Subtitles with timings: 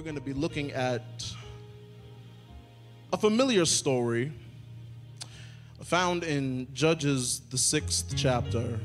[0.00, 1.30] we're going to be looking at
[3.12, 4.32] a familiar story
[5.82, 8.80] found in Judges, the sixth chapter.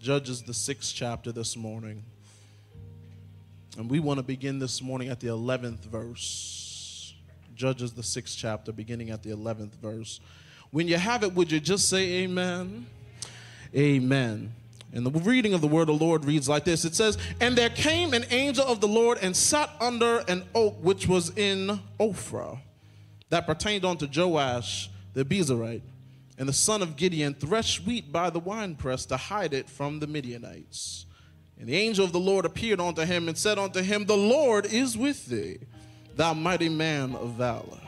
[0.00, 2.02] Judges, the sixth chapter this morning.
[3.76, 7.14] And we want to begin this morning at the 11th verse.
[7.54, 10.18] Judges, the sixth chapter, beginning at the 11th verse.
[10.72, 12.86] When you have it, would you just say amen?
[13.76, 14.52] Amen.
[14.92, 17.56] And the reading of the word of the Lord reads like this It says, And
[17.56, 21.80] there came an angel of the Lord and sat under an oak which was in
[22.00, 22.58] Ophrah,
[23.28, 25.82] that pertained unto Joash the Abiezrite.
[26.38, 30.06] And the son of Gideon threshed wheat by the winepress to hide it from the
[30.06, 31.04] Midianites.
[31.58, 34.64] And the angel of the Lord appeared unto him and said unto him, The Lord
[34.64, 35.58] is with thee,
[36.14, 37.80] thou mighty man of valor.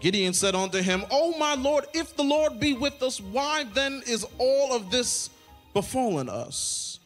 [0.00, 4.02] Gideon said unto him, O my Lord, if the Lord be with us, why then
[4.06, 5.28] is all of this
[5.78, 6.98] befallen us?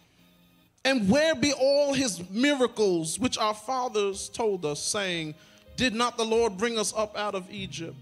[0.82, 5.34] And where be all his miracles which our fathers told us, saying,
[5.76, 7.96] Did not the Lord bring us up out of Egypt?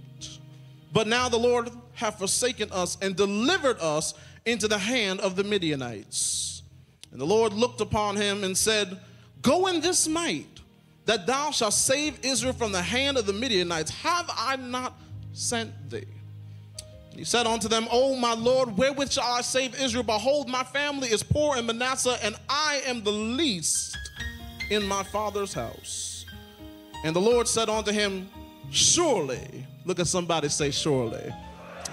[0.93, 4.15] But now the Lord hath forsaken us and delivered us
[4.47, 6.63] into the hand of the Midianites.
[7.11, 8.97] And the Lord looked upon him and said,
[9.43, 10.61] Go in this might,
[11.07, 13.91] that thou shalt save Israel from the hand of the Midianites.
[13.91, 14.95] Have I not
[15.33, 16.07] sent thee?
[17.21, 20.05] He said unto them, O my Lord, wherewith shall I save Israel?
[20.05, 23.95] Behold, my family is poor in Manasseh, and I am the least
[24.71, 26.25] in my father's house.
[27.05, 28.27] And the Lord said unto him,
[28.71, 31.31] Surely, look at somebody say, Surely.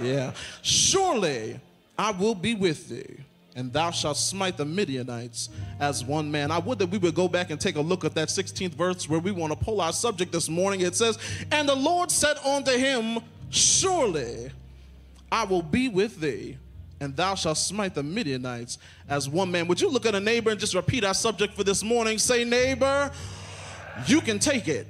[0.01, 1.59] Yeah, surely
[1.99, 3.17] I will be with thee,
[3.53, 5.49] and thou shalt smite the Midianites
[5.81, 6.51] as one man.
[6.51, 9.09] I would that we would go back and take a look at that 16th verse
[9.09, 10.79] where we want to pull our subject this morning.
[10.79, 11.19] It says,
[11.51, 13.19] And the Lord said unto him,
[13.49, 14.51] Surely
[15.31, 16.57] I will be with thee,
[16.99, 18.77] and thou shalt smite the Midianites
[19.09, 19.67] as one man.
[19.67, 22.17] Would you look at a neighbor and just repeat our subject for this morning?
[22.17, 23.11] Say, Neighbor,
[24.05, 24.87] you can take it.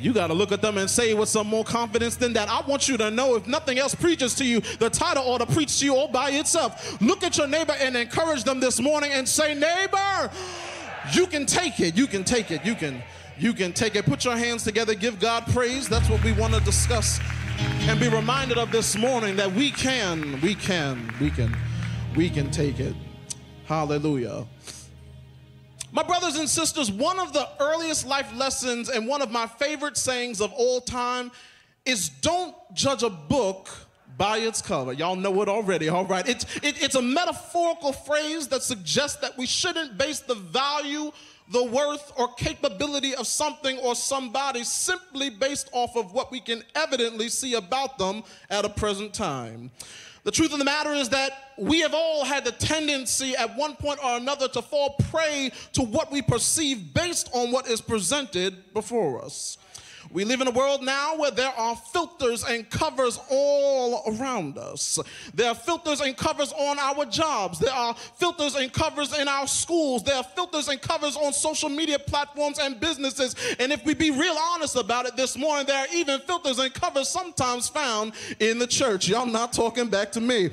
[0.00, 2.48] You got to look at them and say with some more confidence than that.
[2.48, 5.46] I want you to know if nothing else preaches to you, the title ought to
[5.46, 7.00] preach to you all by itself.
[7.00, 10.30] Look at your neighbor and encourage them this morning and say, Neighbor,
[11.12, 11.96] you can take it.
[11.96, 12.64] You can take it.
[12.64, 13.02] You can.
[13.38, 14.04] You can take it.
[14.04, 14.94] Put your hands together.
[14.94, 15.88] Give God praise.
[15.88, 17.18] That's what we want to discuss
[17.88, 21.56] and be reminded of this morning that we can, we can, we can,
[22.16, 22.94] we can take it.
[23.66, 24.46] Hallelujah.
[25.92, 29.96] My brothers and sisters, one of the earliest life lessons and one of my favorite
[29.96, 31.30] sayings of all time
[31.84, 33.68] is don't judge a book
[34.16, 34.92] by its cover.
[34.92, 36.28] Y'all know it already, all right?
[36.28, 41.12] It's, it, it's a metaphorical phrase that suggests that we shouldn't base the value,
[41.52, 46.62] the worth, or capability of something or somebody simply based off of what we can
[46.74, 49.70] evidently see about them at a present time.
[50.24, 53.74] The truth of the matter is that we have all had the tendency at one
[53.74, 58.72] point or another to fall prey to what we perceive based on what is presented
[58.72, 59.58] before us.
[60.12, 64.98] We live in a world now where there are filters and covers all around us.
[65.32, 67.58] There are filters and covers on our jobs.
[67.58, 70.02] There are filters and covers in our schools.
[70.02, 73.34] There are filters and covers on social media platforms and businesses.
[73.58, 76.74] And if we be real honest about it this morning, there are even filters and
[76.74, 79.08] covers sometimes found in the church.
[79.08, 80.50] Y'all not talking back to me.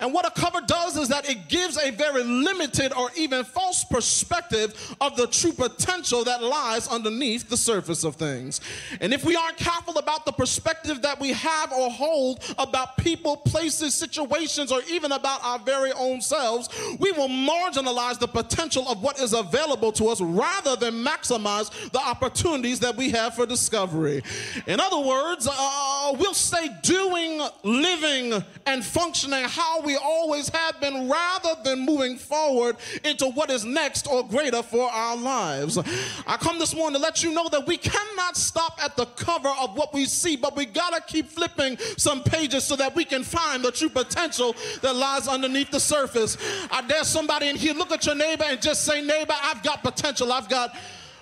[0.00, 3.84] And what a cover does is that it gives a very limited or even false
[3.84, 8.62] perspective of the true potential that lies underneath the surface of things.
[9.02, 13.36] And if we aren't careful about the perspective that we have or hold about people,
[13.36, 16.68] places, situations, or even about our very own selves,
[17.00, 21.98] we will marginalize the potential of what is available to us rather than maximize the
[21.98, 24.22] opportunities that we have for discovery.
[24.68, 31.08] In other words, uh, we'll stay doing, living, and functioning how we always have been
[31.08, 35.76] rather than moving forward into what is next or greater for our lives.
[36.24, 39.52] I come this morning to let you know that we cannot stop at the cover
[39.60, 43.22] of what we see, but we gotta keep flipping some pages so that we can
[43.22, 46.36] find the true potential that lies underneath the surface.
[46.70, 49.82] I dare somebody in here look at your neighbor and just say, Neighbor, I've got
[49.82, 50.32] potential.
[50.32, 50.74] I've got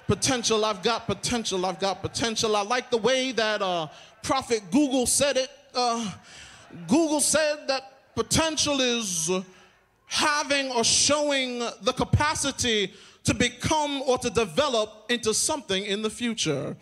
[0.06, 0.65] potential.
[0.65, 1.65] I've got potential.
[1.65, 2.56] I've got potential.
[2.56, 3.89] I like the way that uh,
[4.23, 5.50] Prophet Google said it.
[5.75, 6.11] Uh,
[6.89, 9.31] Google said that potential is
[10.06, 12.93] having or showing the capacity
[13.25, 16.77] to become or to develop into something in the future.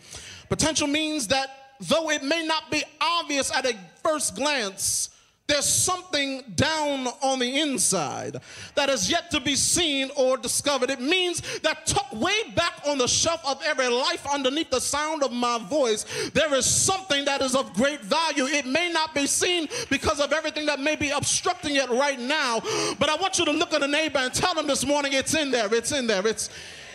[0.48, 5.10] Potential means that though it may not be obvious at a first glance,
[5.48, 8.36] there's something down on the inside
[8.74, 10.90] that is yet to be seen or discovered.
[10.90, 15.22] It means that tucked way back on the shelf of every life underneath the sound
[15.22, 16.04] of my voice,
[16.34, 18.44] there is something that is of great value.
[18.44, 22.60] It may not be seen because of everything that may be obstructing it right now,
[22.98, 25.34] but I want you to look at a neighbor and tell them this morning it's
[25.34, 26.50] in there, it's in there, it's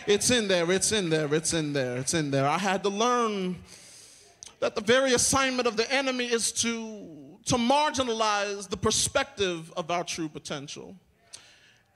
[0.06, 2.46] It's in there, it's in there, it's in there, it's in there.
[2.46, 3.56] I had to learn
[4.60, 10.04] that the very assignment of the enemy is to, to marginalize the perspective of our
[10.04, 10.94] true potential.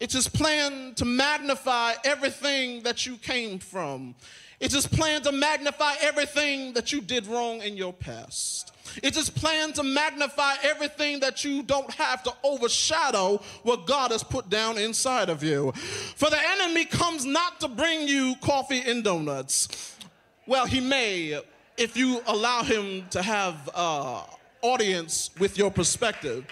[0.01, 4.15] It's his plan to magnify everything that you came from.
[4.61, 8.73] It's his plan to magnify everything that you did wrong in your past.
[9.03, 14.23] It's his plan to magnify everything that you don't have to overshadow what God has
[14.23, 15.73] put down inside of you.
[15.73, 19.97] For the enemy comes not to bring you coffee and donuts.
[20.47, 21.41] Well, he may
[21.77, 24.25] if you allow him to have uh,
[24.63, 26.45] audience with your perspective.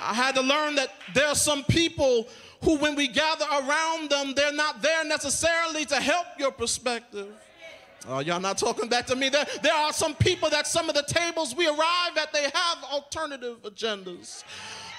[0.00, 2.28] I had to learn that there are some people
[2.62, 7.32] who, when we gather around them, they're not there necessarily to help your perspective.
[8.08, 9.28] Oh, y'all not talking back to me.
[9.28, 12.84] There, there are some people that some of the tables we arrive at, they have
[12.90, 14.44] alternative agendas.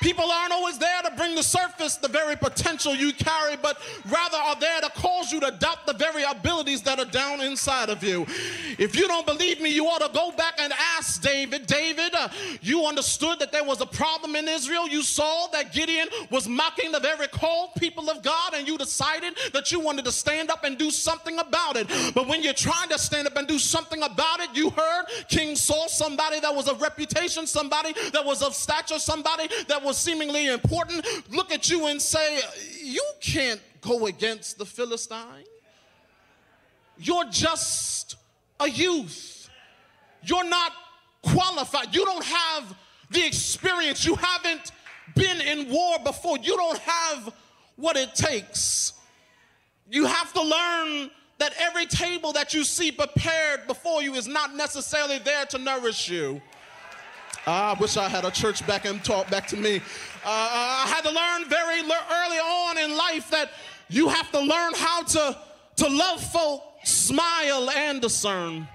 [0.02, 3.78] People aren't always there to bring to surface the very potential you carry, but
[4.10, 7.90] rather are there to cause you to doubt the very abilities that are down inside
[7.90, 8.26] of you.
[8.78, 11.68] If you don't believe me, you ought to go back and ask David.
[11.68, 12.30] David, uh,
[12.62, 14.88] you understood that there was a problem in Israel.
[14.88, 19.38] You saw that Gideon was mocking the very called people of God, and you decided
[19.54, 21.88] that you wanted to stand up and do something about it.
[22.14, 25.56] But when you're trying to stand up and do something about it, you heard King
[25.56, 29.98] Saul, somebody that was of reputation, somebody that was of stature, somebody that was was
[29.98, 32.42] seemingly important look at you and say,
[32.84, 35.46] You can't go against the Philistine.
[37.00, 38.16] You're just
[38.60, 39.50] a youth.
[40.22, 40.74] You're not
[41.24, 41.96] qualified.
[41.96, 42.76] You don't have
[43.10, 44.06] the experience.
[44.06, 44.72] You haven't
[45.16, 46.38] been in war before.
[46.38, 47.34] You don't have
[47.76, 48.94] what it takes.
[49.90, 51.10] You have to learn
[51.40, 56.10] that every table that you see prepared before you is not necessarily there to nourish
[56.10, 56.42] you.
[57.48, 59.78] I wish I had a church back and talk back to me.
[59.78, 59.82] Uh,
[60.26, 63.52] I had to learn very early on in life that
[63.90, 65.38] you have to learn how to,
[65.78, 68.68] to love folk, smile, and discern.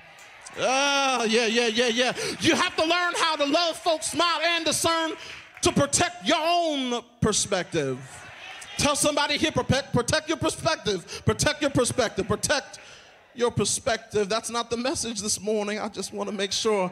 [0.58, 2.12] Uh, yeah, yeah, yeah, yeah.
[2.40, 5.12] You have to learn how to love folks, smile, and discern
[5.62, 7.98] to protect your own perspective.
[8.76, 11.22] Tell somebody here, protect, protect your perspective.
[11.24, 12.26] Protect your perspective.
[12.26, 12.78] Protect
[13.34, 14.28] your perspective.
[14.28, 15.78] That's not the message this morning.
[15.78, 16.90] I just want to make sure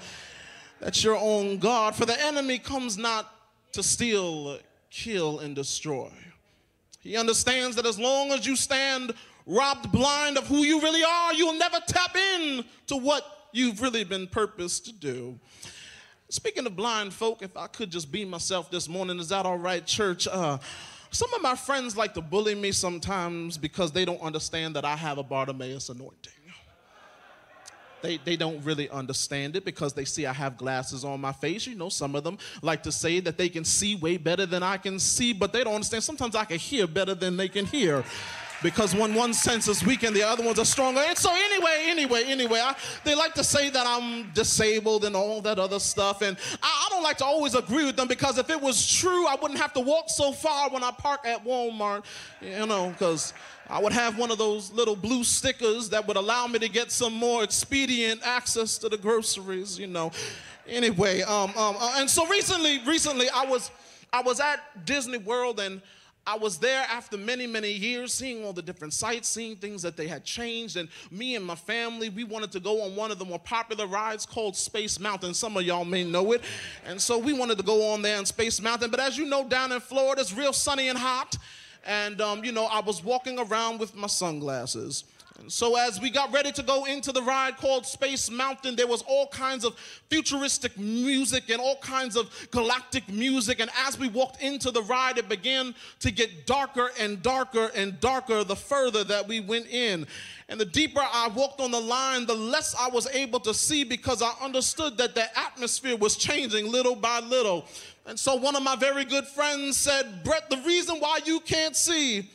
[0.83, 3.33] that you're on guard, for the enemy comes not
[3.71, 4.59] to steal,
[4.91, 6.11] kill, and destroy.
[6.99, 9.15] He understands that as long as you stand
[9.47, 14.03] robbed blind of who you really are, you'll never tap in to what you've really
[14.03, 15.39] been purposed to do.
[16.29, 19.59] Speaking of blind folk, if I could just be myself this morning, is that all
[19.59, 20.27] right, church?
[20.27, 20.59] Uh,
[21.13, 24.97] some of my friends like to bully me sometimes because they don't understand that I
[24.97, 26.33] have a Bartimaeus anointing
[28.03, 31.67] they, they don't really understand it because they see I have glasses on my face.
[31.67, 34.63] You know, some of them like to say that they can see way better than
[34.63, 36.05] I can see, but they don't understand.
[36.05, 38.05] Sometimes I can hear better than they can hear
[38.63, 41.01] because when one sense is weak and the other ones are stronger.
[41.01, 42.75] And so anyway, anyway, anyway, I,
[43.05, 46.23] they like to say that I'm disabled and all that other stuff.
[46.23, 49.27] And I, I, don't like to always agree with them because if it was true,
[49.27, 52.05] I wouldn't have to walk so far when I park at Walmart,
[52.41, 53.33] you know, because
[53.69, 56.93] I would have one of those little blue stickers that would allow me to get
[56.93, 60.13] some more expedient access to the groceries, you know.
[60.69, 63.71] Anyway, um, um, uh, and so recently, recently I was,
[64.13, 65.81] I was at Disney World and
[66.27, 69.97] I was there after many, many years, seeing all the different sites, seeing things that
[69.97, 70.77] they had changed.
[70.77, 73.87] And me and my family, we wanted to go on one of the more popular
[73.87, 75.35] rides called Space Mountain.
[75.35, 76.43] Some of y'all may know it.
[76.87, 78.91] And so we wanted to go on there in Space Mountain.
[78.91, 81.37] But as you know, down in Florida, it's real sunny and hot
[81.85, 85.05] and um, you know, I was walking around with my sunglasses.
[85.39, 88.87] And so as we got ready to go into the ride called Space Mountain, there
[88.87, 89.77] was all kinds of
[90.11, 93.59] futuristic music and all kinds of galactic music.
[93.61, 97.99] And as we walked into the ride, it began to get darker and darker and
[98.01, 100.07] darker the further that we went in.
[100.49, 103.85] And the deeper I walked on the line, the less I was able to see
[103.85, 107.65] because I understood that the atmosphere was changing little by little.
[108.07, 111.75] And so one of my very good friends said, Brett, the reason why you can't
[111.75, 112.31] see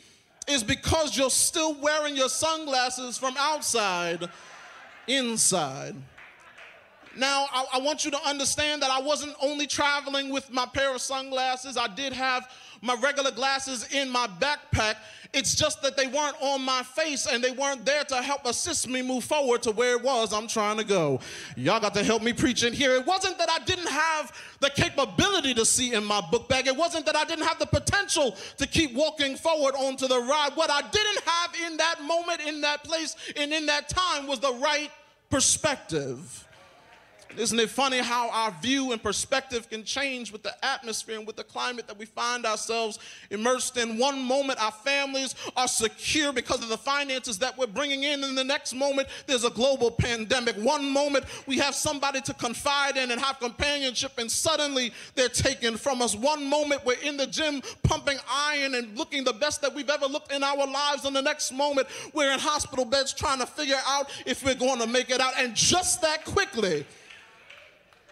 [0.48, 4.28] is because you're still wearing your sunglasses from outside
[5.06, 5.94] inside.
[7.18, 10.94] Now, I, I, want you to understand that I wasn't only traveling with my pair
[10.94, 12.48] of sunglasses, I did have
[12.80, 14.96] my regular glasses in my backpack.
[15.34, 18.88] It's just that they weren't on my face and they weren't there to help assist
[18.88, 21.20] me move forward to where it was I'm trying to go.
[21.56, 22.92] Y'all got to help me preach in here.
[22.94, 26.66] It wasn't that I didn't have the capability to see in my book bag.
[26.66, 30.50] It wasn't that I didn't have the potential to keep walking forward onto the ride.
[30.54, 34.40] What I didn't have in that moment, in that place, and in that time was
[34.40, 34.90] the right
[35.30, 36.47] perspective.
[37.36, 41.36] Isn't it funny how our view and perspective can change with the atmosphere and with
[41.36, 42.98] the climate that we find ourselves
[43.30, 43.98] immersed in?
[43.98, 48.36] One moment, our families are secure because of the finances that we're bringing in, and
[48.36, 50.56] the next moment, there's a global pandemic.
[50.56, 55.76] One moment, we have somebody to confide in and have companionship, and suddenly they're taken
[55.76, 56.16] from us.
[56.16, 60.06] One moment, we're in the gym pumping iron and looking the best that we've ever
[60.06, 63.80] looked in our lives, and the next moment, we're in hospital beds trying to figure
[63.86, 65.34] out if we're going to make it out.
[65.36, 66.84] And just that quickly,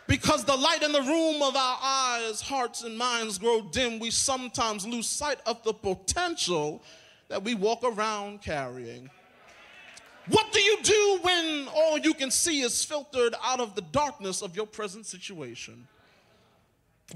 [0.09, 4.11] because the light in the room of our eyes, hearts, and minds grow dim, we
[4.11, 6.83] sometimes lose sight of the potential
[7.29, 9.11] that we walk around carrying.
[10.29, 14.43] What do you do when all you can see is filtered out of the darkness
[14.43, 15.87] of your present situation?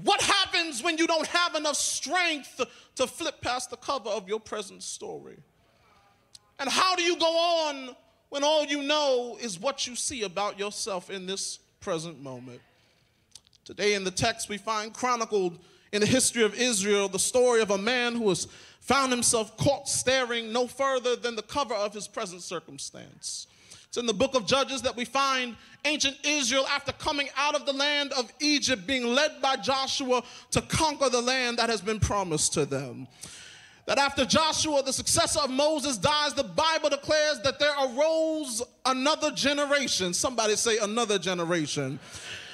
[0.03, 2.61] What happens when you don't have enough strength
[2.95, 5.37] to flip past the cover of your present story?
[6.59, 7.95] And how do you go on
[8.29, 12.61] when all you know is what you see about yourself in this present moment?
[13.71, 15.57] Today in the text, we find chronicled
[15.93, 18.49] in the history of Israel the story of a man who has
[18.81, 23.47] found himself caught staring no further than the cover of his present circumstance.
[23.87, 27.65] It's in the book of Judges that we find ancient Israel after coming out of
[27.65, 32.01] the land of Egypt, being led by Joshua to conquer the land that has been
[32.01, 33.07] promised to them.
[33.85, 39.31] That after Joshua, the successor of Moses, dies, the Bible declares that there arose another
[39.31, 40.13] generation.
[40.13, 41.99] Somebody say, another generation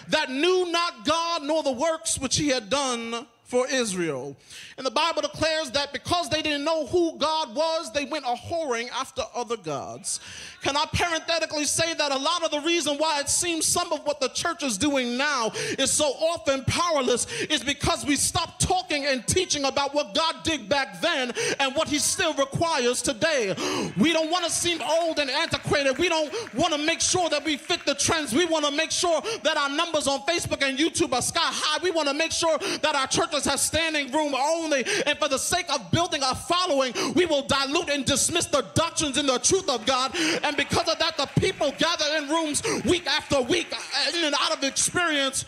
[0.10, 4.36] that knew not God nor the works which he had done for Israel.
[4.78, 8.36] And the Bible declares that because they didn't know who God was, they went a
[8.36, 10.20] whoring after other gods.
[10.62, 14.06] Can I parenthetically say that a lot of the reason why it seems some of
[14.06, 19.06] what the church is doing now is so often powerless is because we stopped talking
[19.06, 23.56] and teaching about what God did back then and what He still requires today.
[23.98, 25.98] We don't want to seem old and antiquated.
[25.98, 28.34] We don't want to make sure that we fit the trends.
[28.34, 31.80] We want to make sure that our numbers on Facebook and YouTube are sky high.
[31.82, 34.86] We want to make sure that our churches have standing room only.
[35.06, 39.18] And for the sake of building a following, we will dilute and dismiss the doctrines
[39.18, 40.16] and the truth of God.
[40.44, 44.36] And because of that, the people gather in rooms week after week uh, in and
[44.40, 45.46] out of experience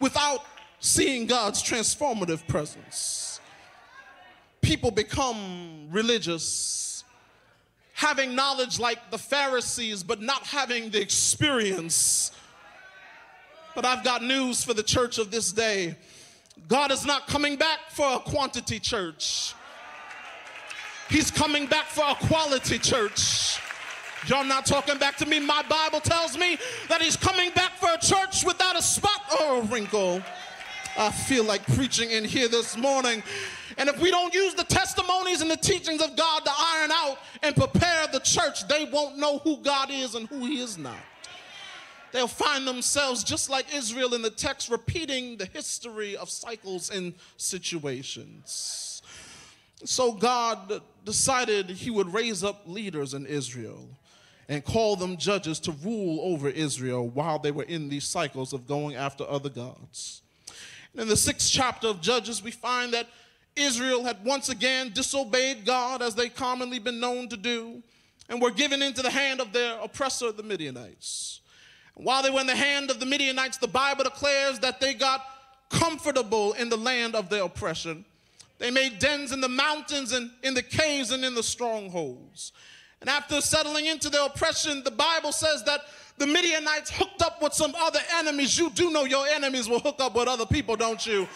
[0.00, 0.44] without
[0.80, 3.40] seeing God's transformative presence.
[4.60, 7.04] People become religious,
[7.94, 12.32] having knowledge like the Pharisees, but not having the experience.
[13.74, 15.96] But I've got news for the church of this day.
[16.68, 19.54] God is not coming back for a quantity church.
[21.08, 23.58] He's coming back for a quality church.
[24.28, 25.40] Y'all not talking back to me.
[25.40, 26.56] My Bible tells me
[26.88, 30.22] that he's coming back for a church without a spot oh, or a wrinkle.
[30.96, 33.22] I feel like preaching in here this morning.
[33.78, 37.18] And if we don't use the testimonies and the teachings of God to iron out
[37.42, 40.98] and prepare the church, they won't know who God is and who he is not.
[42.12, 47.14] They'll find themselves just like Israel in the text, repeating the history of cycles and
[47.36, 49.02] situations.
[49.84, 53.88] So God decided he would raise up leaders in Israel
[54.48, 58.66] and call them judges to rule over Israel while they were in these cycles of
[58.66, 60.22] going after other gods.
[60.92, 63.08] And in the sixth chapter of Judges, we find that
[63.56, 67.82] Israel had once again disobeyed God as they commonly been known to do
[68.28, 71.40] and were given into the hand of their oppressor, the Midianites.
[71.94, 75.24] While they were in the hand of the Midianites, the Bible declares that they got
[75.68, 78.04] comfortable in the land of their oppression.
[78.58, 82.52] They made dens in the mountains and in the caves and in the strongholds.
[83.00, 85.80] And after settling into their oppression, the Bible says that
[86.18, 88.56] the Midianites hooked up with some other enemies.
[88.56, 91.26] You do know your enemies will hook up with other people, don't you?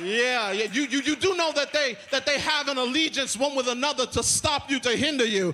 [0.00, 0.68] Yeah, yeah.
[0.72, 4.06] You, you, you do know that they that they have an allegiance one with another
[4.06, 5.52] to stop you, to hinder you.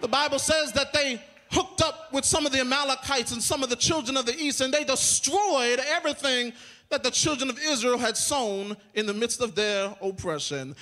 [0.00, 3.70] The Bible says that they hooked up with some of the Amalekites and some of
[3.70, 6.52] the children of the east, and they destroyed everything
[6.88, 10.74] that the children of Israel had sown in the midst of their oppression.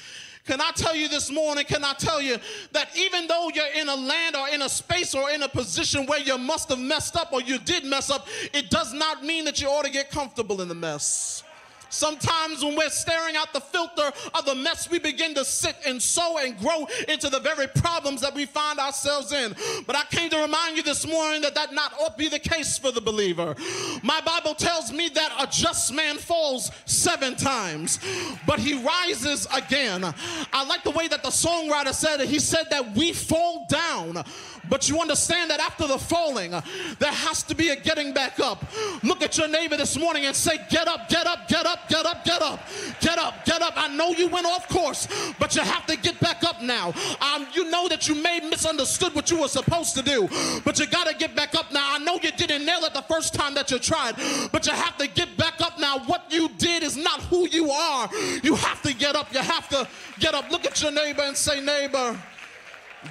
[0.46, 1.64] Can I tell you this morning?
[1.64, 2.36] Can I tell you
[2.72, 6.06] that even though you're in a land or in a space or in a position
[6.06, 9.44] where you must have messed up or you did mess up, it does not mean
[9.44, 11.44] that you ought to get comfortable in the mess.
[11.90, 16.00] Sometimes when we're staring out the filter of the mess, we begin to sit and
[16.00, 19.54] sow and grow into the very problems that we find ourselves in.
[19.86, 22.78] But I came to remind you this morning that that not ought be the case
[22.78, 23.54] for the believer.
[24.02, 27.98] My Bible tells me that a just man falls seven times,
[28.46, 30.04] but he rises again.
[30.52, 32.28] I like the way that the songwriter said it.
[32.28, 34.24] He said that we fall down,
[34.70, 38.64] but you understand that after the falling, there has to be a getting back up.
[39.02, 42.06] Look at your neighbor this morning and say, Get up, get up, get up, get
[42.06, 42.60] up, get up,
[43.00, 43.74] get up, get up.
[43.76, 45.08] I know you went off course,
[45.38, 46.92] but you have to get back up up now.
[47.20, 50.28] Um, you know that you may misunderstood what you were supposed to do,
[50.64, 51.94] but you got to get back up now.
[51.94, 54.16] I know you didn't nail it the first time that you tried,
[54.52, 55.98] but you have to get back up now.
[56.00, 58.08] What you did is not who you are.
[58.42, 59.32] You have to get up.
[59.32, 60.50] You have to get up.
[60.50, 62.18] Look at your neighbor and say, neighbor,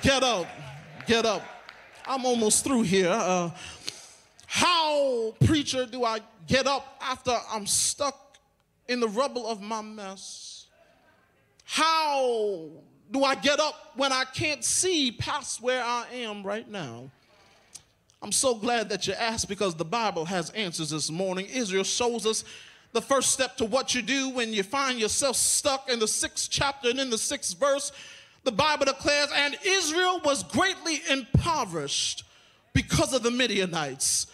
[0.01, 0.47] get up,
[1.09, 1.43] get up.
[2.05, 3.09] I'm almost through here.
[3.09, 3.49] Uh,
[4.45, 8.37] how, preacher, do I get up after I'm stuck
[8.87, 10.67] in the rubble of my mess?
[11.63, 12.69] How
[13.09, 17.09] do I get up when I can't see past where I am right now?
[18.21, 21.47] I'm so glad that you asked because the Bible has answers this morning.
[21.47, 22.43] Israel shows us
[22.91, 26.49] the first step to what you do when you find yourself stuck in the sixth
[26.51, 27.91] chapter and in the sixth verse.
[28.43, 32.23] The Bible declares, and Israel was greatly impoverished
[32.73, 34.27] because of the Midianites.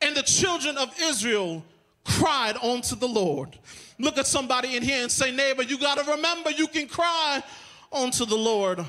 [0.00, 1.64] And the children of Israel
[2.04, 3.58] cried unto the Lord.
[3.98, 7.42] Look at somebody in here and say, neighbor, you got to remember you can cry
[7.92, 8.84] unto the Lord.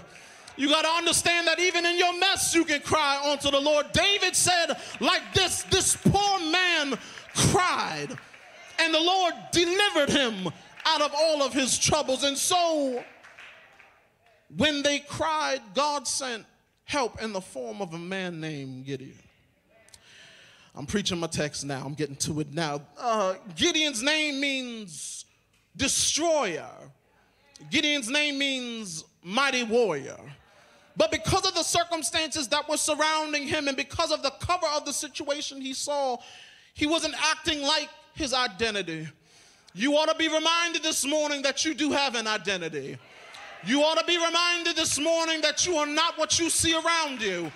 [0.58, 3.92] You got to understand that even in your mess, you can cry unto the Lord.
[3.94, 6.98] David said, like this, this poor man
[7.36, 8.08] cried,
[8.80, 10.52] and the Lord delivered him
[10.86, 12.24] out of all of his troubles.
[12.24, 13.04] And so,
[14.56, 16.46] when they cried, God sent
[16.86, 19.20] help in the form of a man named Gideon.
[20.74, 21.84] I'm preaching my text now.
[21.84, 22.82] I'm getting to it now.
[22.98, 25.26] Uh, Gideon's name means
[25.76, 26.70] destroyer.
[27.72, 30.18] Gideon's name means mighty warrior.
[30.96, 34.86] But because of the circumstances that were surrounding him and because of the cover of
[34.86, 36.18] the situation he saw,
[36.74, 39.08] he wasn't acting like his identity.
[39.74, 42.98] You ought to be reminded this morning that you do have an identity.
[43.66, 47.22] You ought to be reminded this morning that you are not what you see around
[47.22, 47.52] you.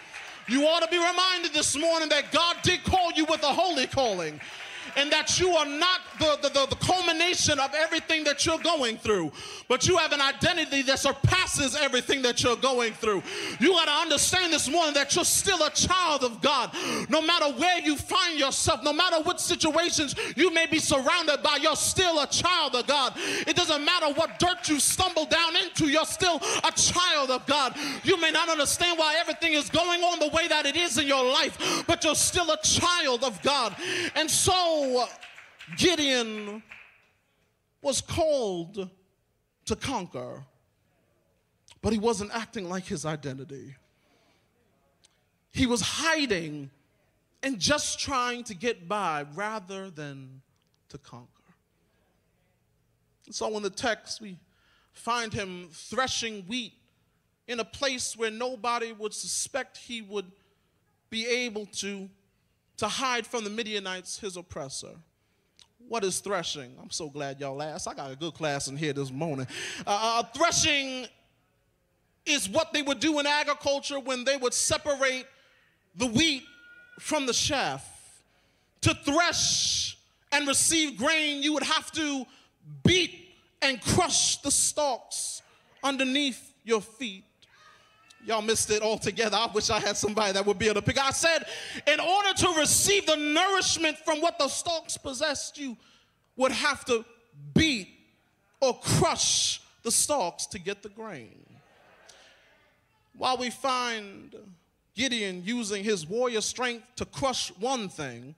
[0.48, 3.88] You ought to be reminded this morning that God did call you with a holy
[3.88, 4.40] calling
[4.96, 8.98] and that you are not the, the, the, the, culmination of everything that you're going
[8.98, 9.32] through,
[9.68, 13.22] but you have an identity that surpasses everything that you're going through.
[13.60, 16.76] You got to understand this morning that you're still a child of God.
[17.10, 21.58] No matter where you find yourself, no matter what situations you may be surrounded by,
[21.62, 23.14] you're still a child of God.
[23.16, 27.76] It doesn't matter what dirt you stumble down into, you're still a child of God.
[28.04, 31.08] You may not understand why everything is going on the way that it is in
[31.08, 33.76] your life, but you're still a child of God.
[34.16, 34.81] And so,
[35.78, 36.64] Gideon
[37.82, 38.90] was called
[39.66, 40.44] to conquer,
[41.82, 43.76] but he wasn't acting like his identity.
[45.52, 46.70] He was hiding
[47.44, 50.42] and just trying to get by rather than
[50.90, 51.28] to conquer.
[53.26, 54.38] And so in the text, we
[54.94, 56.74] find him threshing wheat
[57.48, 60.32] in a place where nobody would suspect he would
[61.10, 62.10] be able to
[62.82, 64.96] to hide from the Midianites, his oppressor.
[65.88, 66.76] What is threshing?
[66.82, 67.88] I'm so glad y'all asked.
[67.88, 69.46] I got a good class in here this morning.
[69.86, 71.06] Uh, uh, threshing
[72.26, 75.28] is what they would do in agriculture when they would separate
[75.96, 76.42] the wheat
[77.00, 77.88] from the chaff.
[78.82, 79.96] To thresh
[80.32, 82.26] and receive grain, you would have to
[82.84, 83.30] beat
[83.62, 85.44] and crush the stalks
[85.84, 87.26] underneath your feet.
[88.26, 89.36] Y'all missed it altogether.
[89.36, 91.00] I wish I had somebody that would be able to pick.
[91.00, 91.46] I said,
[91.88, 95.76] in order to receive the nourishment from what the stalks possessed, you
[96.36, 97.04] would have to
[97.54, 97.90] beat
[98.60, 101.46] or crush the stalks to get the grain.
[103.18, 104.36] While we find
[104.96, 108.36] Gideon using his warrior strength to crush one thing,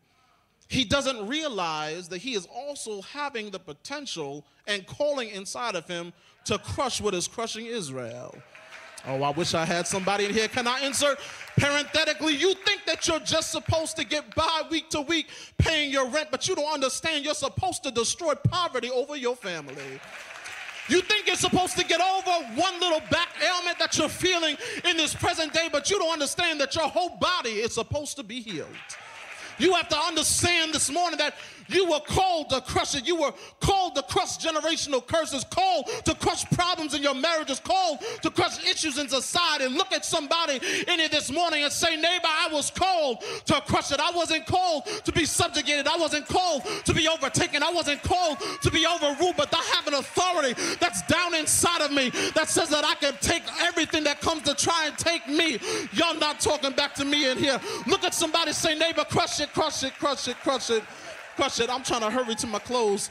[0.70, 6.14] he doesn't realize that he is also having the potential and calling inside of him
[6.46, 8.34] to crush what is crushing Israel.
[9.06, 10.48] Oh, I wish I had somebody in here.
[10.48, 11.20] Can I insert
[11.58, 12.36] parenthetically?
[12.36, 16.30] You think that you're just supposed to get by week to week paying your rent,
[16.32, 20.00] but you don't understand you're supposed to destroy poverty over your family.
[20.90, 24.98] You think you're supposed to get over one little back ailment that you're feeling in
[24.98, 28.42] this present day, but you don't understand that your whole body is supposed to be
[28.42, 28.68] healed.
[29.60, 31.36] You have to understand this morning that
[31.68, 33.08] you were called to crush it.
[33.08, 38.00] You were called to crush generational curses, called to crush problems in your marriages, called
[38.22, 39.68] to crush issues in society.
[39.68, 43.92] Look at somebody in it this morning and say, neighbor, I was called to crush
[43.92, 44.00] it.
[44.00, 45.88] I wasn't called to be subjugated.
[45.88, 47.64] I wasn't called to be overtaken.
[47.64, 51.92] I wasn't called to be overruled, but I have an authority that's down inside of
[51.92, 55.60] me that says that I can take everything that comes to try and take me.
[55.94, 57.60] Y'all not talking back to me in here.
[57.88, 60.84] Look at somebody say, neighbor, crush it, crush it, crush it, crush it.
[61.36, 61.70] Crush it.
[61.70, 63.10] I'm trying to hurry to my close,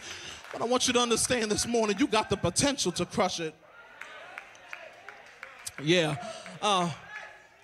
[0.53, 3.55] but I want you to understand this morning you got the potential to crush it.
[5.83, 6.17] Yeah.
[6.61, 6.91] Uh,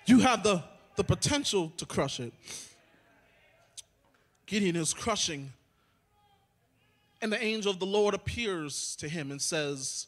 [0.05, 0.63] you have the,
[0.97, 2.33] the potential to crush it.
[4.45, 5.53] Gideon is crushing,
[7.21, 10.07] and the angel of the Lord appears to him and says,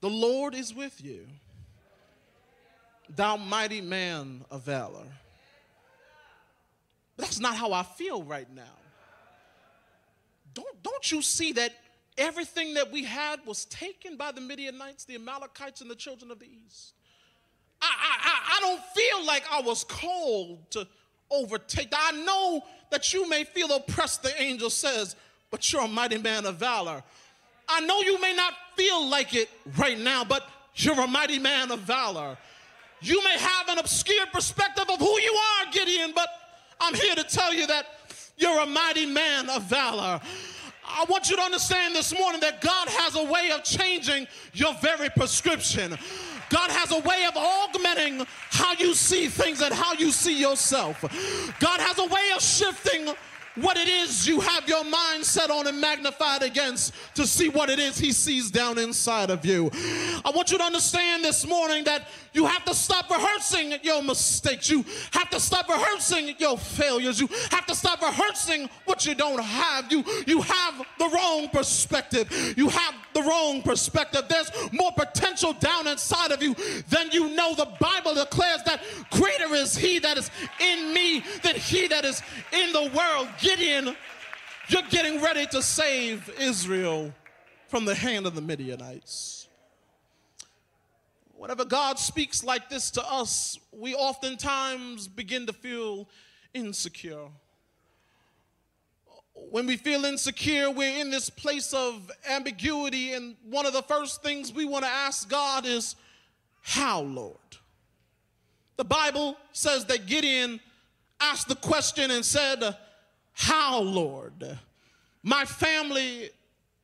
[0.00, 1.26] The Lord is with you.
[3.14, 5.04] thou mighty man of valor.
[7.16, 8.81] But that's not how I feel right now.
[10.54, 11.72] Don't, don't you see that
[12.18, 16.38] everything that we had was taken by the Midianites, the Amalekites, and the children of
[16.38, 16.94] the east?
[17.80, 20.86] I, I, I don't feel like I was called to
[21.30, 21.92] overtake.
[21.92, 25.16] I know that you may feel oppressed, the angel says,
[25.50, 27.02] but you're a mighty man of valor.
[27.68, 31.70] I know you may not feel like it right now, but you're a mighty man
[31.70, 32.36] of valor.
[33.00, 36.28] You may have an obscure perspective of who you are, Gideon, but
[36.80, 37.86] I'm here to tell you that
[38.36, 40.20] you're a mighty man of valor.
[40.84, 44.74] I want you to understand this morning that God has a way of changing your
[44.74, 45.96] very prescription.
[46.50, 51.00] God has a way of augmenting how you see things and how you see yourself.
[51.60, 53.14] God has a way of shifting
[53.56, 57.68] what it is you have your mind set on and magnified against to see what
[57.68, 59.70] it is he sees down inside of you.
[60.24, 64.70] I want you to understand this morning that you have to stop rehearsing your mistakes.
[64.70, 67.20] You have to stop rehearsing your failures.
[67.20, 69.92] You have to stop rehearsing what you don't have.
[69.92, 72.54] You, you have the wrong perspective.
[72.56, 74.24] You have the wrong perspective.
[74.28, 76.54] There's more potential down inside of you
[76.88, 77.54] than you know.
[77.54, 82.22] The Bible declares that greater is he that is in me than he that is
[82.52, 83.28] in the world.
[83.40, 83.94] Gideon,
[84.68, 87.12] you're getting ready to save Israel
[87.68, 89.41] from the hand of the Midianites.
[91.42, 96.08] Whenever God speaks like this to us, we oftentimes begin to feel
[96.54, 97.26] insecure.
[99.34, 104.22] When we feel insecure, we're in this place of ambiguity, and one of the first
[104.22, 105.96] things we want to ask God is,
[106.60, 107.36] How, Lord?
[108.76, 110.60] The Bible says that Gideon
[111.18, 112.62] asked the question and said,
[113.32, 114.58] How, Lord?
[115.24, 116.30] My family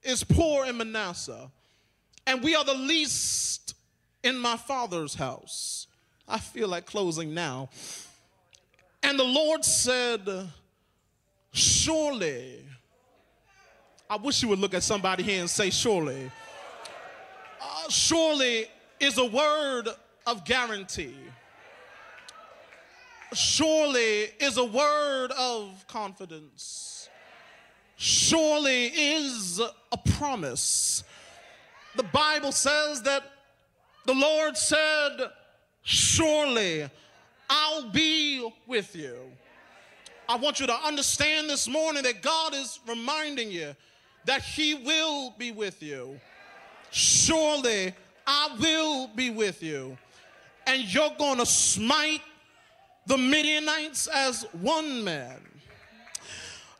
[0.02, 1.48] is poor in Manasseh,
[2.26, 3.58] and we are the least
[4.22, 5.86] in my father's house.
[6.26, 7.70] I feel like closing now.
[9.02, 10.28] And the Lord said,
[11.52, 12.64] Surely,
[14.10, 16.30] I wish you would look at somebody here and say, Surely.
[17.60, 18.66] Uh, surely
[19.00, 19.88] is a word
[20.26, 21.16] of guarantee.
[23.34, 27.08] Surely is a word of confidence.
[27.96, 31.04] Surely is a promise.
[31.96, 33.24] The Bible says that
[34.08, 35.18] the Lord said,
[35.82, 36.88] Surely
[37.50, 39.18] I'll be with you.
[40.26, 43.76] I want you to understand this morning that God is reminding you
[44.24, 46.18] that He will be with you.
[46.90, 47.94] Surely
[48.26, 49.98] I will be with you.
[50.66, 52.22] And you're going to smite
[53.06, 55.38] the Midianites as one man.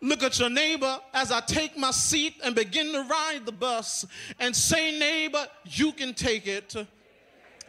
[0.00, 4.06] Look at your neighbor as I take my seat and begin to ride the bus
[4.40, 6.74] and say, Neighbor, you can take it.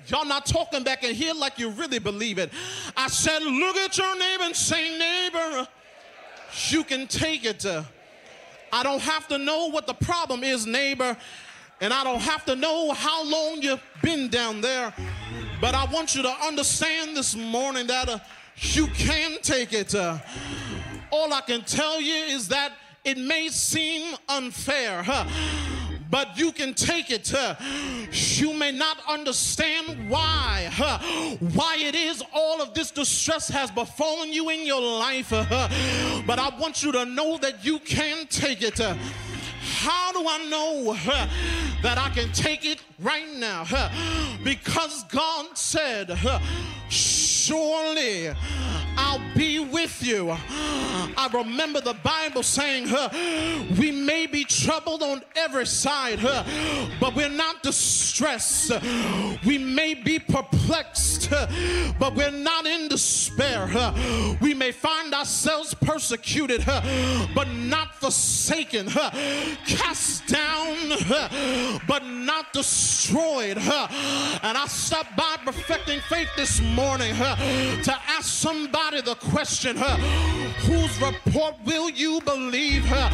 [0.10, 2.52] Y'all not talking back in here like you really believe it.
[2.98, 5.68] I said, look at your neighbor and say, neighbor,
[6.70, 7.66] you can take it.
[8.72, 11.16] I don't have to know what the problem is, neighbor,
[11.82, 14.94] and I don't have to know how long you've been down there.
[15.62, 18.20] But I want you to understand this morning that uh,
[18.56, 19.94] you can take it.
[19.94, 20.18] Uh,
[21.12, 25.04] all I can tell you is that it may seem unfair.
[25.04, 25.26] Huh?
[26.10, 27.34] But you can take it.
[28.12, 30.70] You may not understand why,
[31.54, 36.52] why it is all of this distress has befallen you in your life, but I
[36.60, 38.80] want you to know that you can take it.
[38.80, 40.94] How do I know
[41.82, 43.66] that I can take it right now?
[44.44, 46.18] Because God said,
[46.90, 48.30] Surely
[48.98, 49.49] I'll be
[49.82, 50.30] with you.
[50.32, 52.88] I remember the Bible saying,
[53.78, 56.20] We may be troubled on every side,
[57.00, 58.72] but we're not distressed.
[59.46, 61.30] We may be perplexed,
[62.00, 63.70] but we're not in despair.
[64.42, 66.66] We may find ourselves persecuted,
[67.36, 68.88] but not forsaken,
[69.66, 70.90] cast down,
[71.88, 73.58] but not destroyed.
[73.58, 79.98] And I stopped by perfecting faith this morning to ask somebody the question, huh,
[80.66, 82.86] whose report will you believe?
[82.86, 83.10] Huh?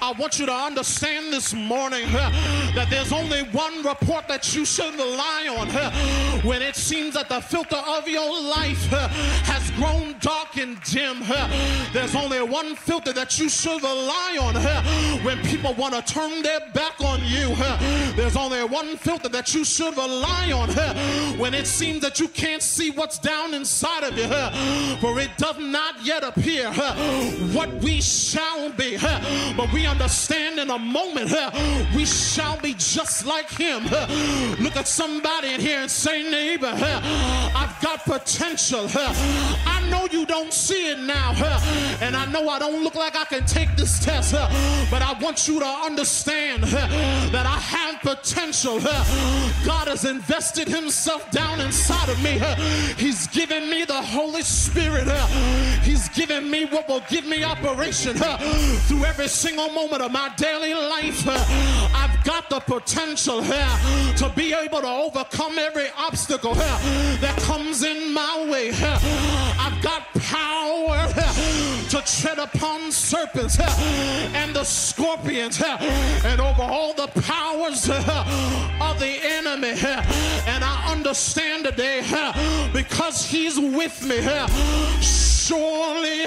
[0.00, 2.30] I want you to understand this morning huh,
[2.74, 5.90] that there's only one report that you should rely on huh,
[6.42, 9.08] when it seems that the filter of your life huh,
[9.44, 11.16] has grown dark and dim.
[11.20, 11.48] Huh,
[11.92, 14.82] there's only one filter that you should rely on huh,
[15.24, 17.54] when people want to turn their back on you.
[17.54, 17.76] Huh,
[18.14, 20.94] there's only one filter that you should rely on huh,
[21.38, 24.26] when it seems that you can't see what's down inside of you.
[24.28, 24.50] Huh,
[25.00, 26.70] for it does not yet appear
[27.52, 28.96] what we shall be.
[29.56, 31.32] But we understand in a moment
[31.94, 33.84] we shall be just like him.
[34.60, 38.88] Look at somebody in here and say, neighbor, I've got potential.
[38.94, 41.32] I know you don't see it now.
[41.34, 41.98] huh?
[42.00, 44.32] And I know I don't look like I can take this test.
[44.90, 48.78] But I want you to understand that I have potential.
[48.80, 49.64] Huh?
[49.64, 52.38] God has invested himself down inside of me.
[52.38, 52.54] Huh?
[52.96, 55.04] He's given me the Holy Spirit.
[55.06, 55.26] Huh?
[55.82, 58.38] He's given me what will give me operation huh?
[58.86, 61.22] through every single moment of my daily life.
[61.24, 61.44] Huh?
[61.94, 64.14] I've got the potential huh?
[64.16, 67.18] to be able to overcome every obstacle huh?
[67.20, 68.70] that comes in my way.
[68.72, 71.08] I've got power
[71.88, 79.74] to tread upon serpents and the scorpions and over all the powers of the enemy.
[80.46, 82.02] And I understand today
[82.72, 84.20] because he's with me.
[85.00, 86.26] Surely,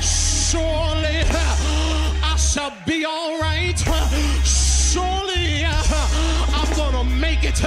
[0.00, 1.24] surely
[2.22, 3.78] I shall be all right.
[4.44, 7.60] Surely I'm gonna make it.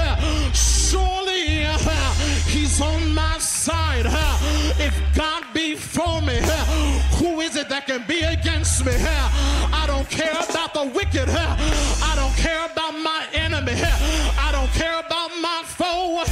[0.56, 1.68] Surely
[2.48, 3.53] he's on my side.
[3.65, 6.38] If God be for me,
[7.15, 8.91] who is it that can be against me?
[8.93, 11.30] I don't care about the wicked.
[11.30, 13.73] I don't care about my enemy.
[14.38, 16.23] I don't care about my foe.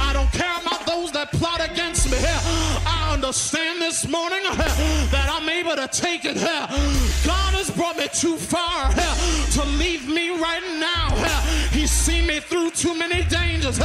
[0.00, 2.18] I don't care about those that plot against me.
[2.18, 6.34] I understand this morning that I'm able to take it.
[6.36, 11.14] God has brought me too far to leave me right now.
[11.70, 13.78] He's seen me through too many dangers.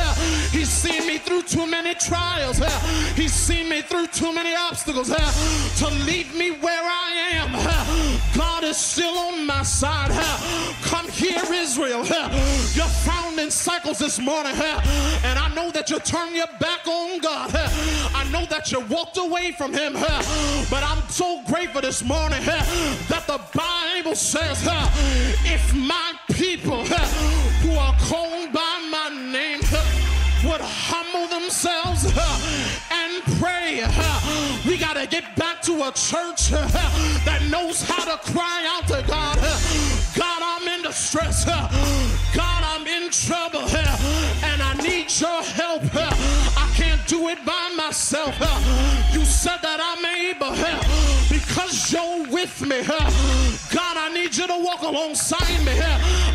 [0.52, 2.58] He's seen me through too many trials.
[3.15, 7.52] He's seen me through too many obstacles to leave me where I am.
[8.38, 10.12] God is still on my side.
[10.84, 12.06] Come here, Israel.
[12.74, 14.54] You're found in cycles this morning,
[15.24, 17.52] and I know that you turn your back on God.
[18.15, 23.24] I know that you walked away from Him, but I'm so grateful this morning that
[23.28, 24.65] the Bible says,
[25.44, 29.60] if my people who are called by my name
[31.49, 33.83] themselves and pray.
[34.67, 39.03] We got to get back to a church that knows how to cry out to
[39.07, 39.35] God.
[40.15, 41.45] God, I'm in distress.
[41.45, 43.62] God, I'm in trouble.
[43.62, 45.81] And I need your help.
[45.95, 48.38] I can't do it by myself.
[49.12, 50.53] You said that I'm able
[51.69, 52.82] because you're with me.
[52.84, 55.79] God, I need you to walk alongside me.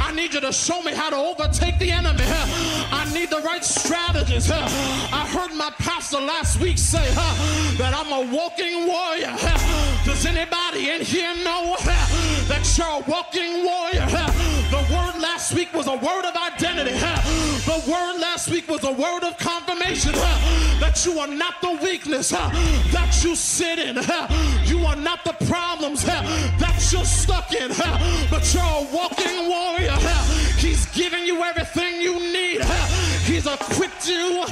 [0.00, 2.24] I need you to show me how to overtake the enemy.
[2.24, 4.50] I need the right strategies.
[4.50, 7.04] I heard my pastor last week say
[7.78, 9.34] that I'm a walking warrior.
[10.04, 14.06] Does anybody in here know that you're a walking warrior?
[14.70, 16.92] The word last week was a word of identity.
[16.92, 22.30] The word last week was a word of confirmation that you are not the weakness
[22.30, 23.96] that you sit in.
[24.64, 26.24] You are not the problems that
[26.92, 27.70] you're stuck in,
[28.30, 29.96] but you're a walking warrior.
[30.58, 32.60] He's giving you everything you need.
[33.44, 34.42] He's equipped you.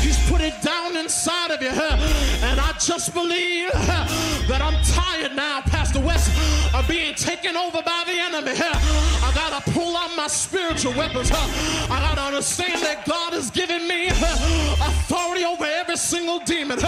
[0.00, 1.68] He's put it down inside of you.
[1.68, 6.30] And I just believe that I'm tired now, Pastor West,
[6.74, 8.52] of being taken over by the enemy.
[8.56, 11.30] I gotta pull out my spiritual weapons.
[11.32, 16.78] I gotta understand that God has given me authority over every single demon,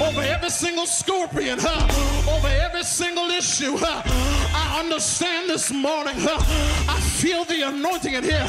[0.00, 3.76] over every single scorpion, over every single issue.
[3.80, 6.16] I understand this morning.
[6.18, 8.44] I feel the anointing in here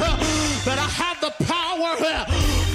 [0.66, 1.94] that I have the power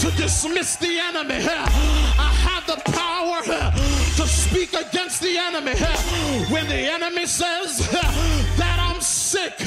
[0.01, 1.37] to dismiss the enemy.
[1.47, 5.75] I have the power to speak against the enemy.
[6.51, 9.59] When the enemy says that I'm sick,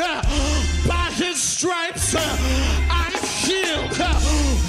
[0.87, 3.13] by his stripes I'm
[3.43, 3.97] healed.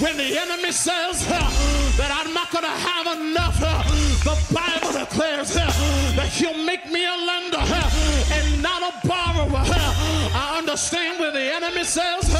[0.00, 3.60] When the enemy says that I'm not going to have enough,
[4.24, 7.58] the Bible declares that he'll make me a lender
[8.32, 9.64] and not a borrower.
[10.34, 12.30] I understand when the enemy says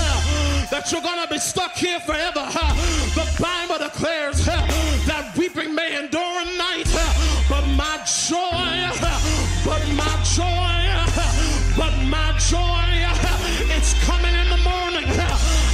[0.71, 2.47] that you're going to be stuck here forever.
[3.15, 6.89] The Bible declares that weeping may endure a night,
[7.49, 8.87] but my joy,
[9.67, 10.79] but my joy,
[11.77, 12.87] but my joy,
[13.75, 15.09] it's coming in the morning.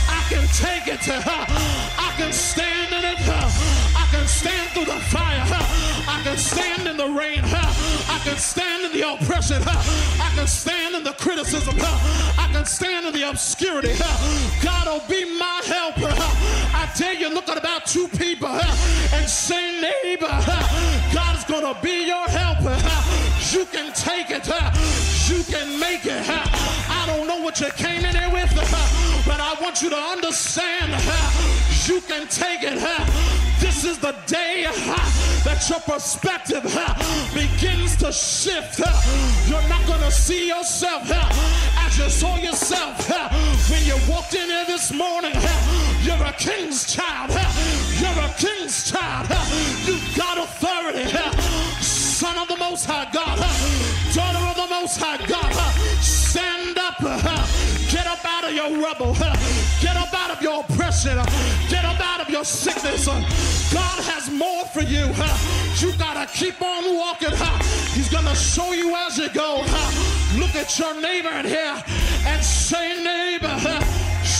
[0.09, 1.05] I can take it.
[1.09, 3.19] I can stand in it.
[3.29, 5.68] I can stand through the fire.
[6.59, 7.41] I can stand in the rain.
[7.45, 9.63] I can stand in the oppression.
[9.63, 11.77] I can stand in the criticism.
[11.81, 13.95] I can stand in the obscurity.
[14.63, 16.13] God will be my helper.
[16.75, 20.27] I tell you, look at about two people and say, neighbor,
[21.15, 22.77] God is going to be your helper.
[23.53, 24.47] You can take it.
[25.29, 26.23] You can make it.
[26.29, 28.53] I don't know what you came in here with,
[29.27, 30.93] but I want you to understand
[31.89, 32.79] you can take it.
[33.61, 34.67] This is the day
[35.45, 36.63] that your perspective
[37.33, 38.79] begins to shift.
[39.49, 43.09] You're not going to see yourself as you saw yourself
[43.71, 45.33] when you walked in here this morning.
[46.03, 47.31] You're a king's child.
[47.99, 49.29] You're a king's child.
[49.87, 51.09] You've got authority.
[51.81, 53.39] Son of the Most High God
[54.89, 56.99] stand up.
[57.91, 59.15] Get up out of your rubble.
[59.81, 61.17] Get up out of your oppression.
[61.69, 63.07] Get up out of your sickness.
[63.73, 65.07] God has more for you.
[65.81, 67.31] You gotta keep on walking.
[67.93, 69.65] He's gonna show you as you go.
[70.37, 71.83] Look at your neighbor in here
[72.27, 73.55] and say, neighbor,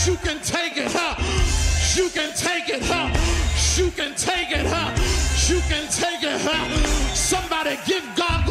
[0.05, 0.91] you can take it.
[1.95, 2.83] You can take it.
[3.77, 4.65] You can take it.
[5.49, 7.15] You can take it.
[7.15, 8.48] Somebody give God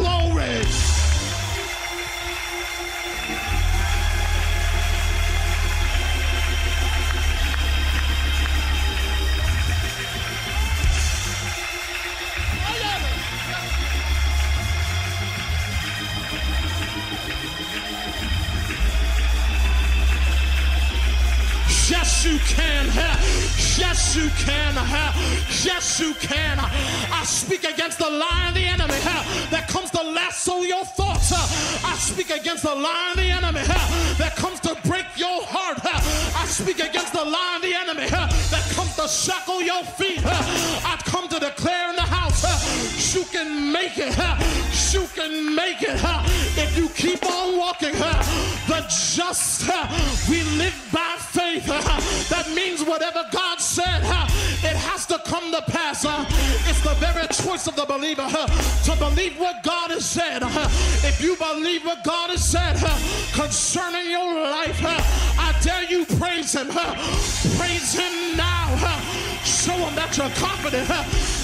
[22.19, 22.87] Yes, you can.
[23.79, 24.75] Yes, you can.
[25.63, 26.59] Yes, you can.
[26.59, 28.99] I speak against the lie of the enemy
[29.53, 31.33] that comes to lasso your thoughts.
[31.33, 33.63] I speak against the lie of the enemy
[34.19, 35.79] that comes to break your heart.
[35.85, 40.19] I speak against the lie of the enemy that comes to shackle your feet.
[40.25, 44.58] I come to declare in the house you can make it.
[44.91, 46.01] You can make it
[46.57, 47.93] if you keep on walking.
[47.93, 49.69] The just,
[50.31, 51.67] we live by faith.
[52.31, 54.01] That means whatever God said,
[54.65, 56.07] it has to come to pass.
[56.69, 60.43] It's the very choice of the believer to believe what God has said.
[60.43, 62.77] If you believe what God has said
[63.35, 66.69] concerning your life, I dare you praise Him.
[67.59, 68.75] Praise Him now.
[69.45, 70.89] Show Him that you're confident.